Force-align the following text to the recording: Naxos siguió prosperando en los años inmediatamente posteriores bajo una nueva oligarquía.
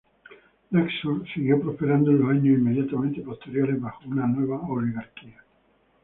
Naxos 0.71 1.29
siguió 1.31 1.61
prosperando 1.61 2.09
en 2.09 2.21
los 2.21 2.31
años 2.31 2.57
inmediatamente 2.57 3.21
posteriores 3.21 3.79
bajo 3.79 4.09
una 4.09 4.25
nueva 4.25 4.59
oligarquía. 4.67 5.43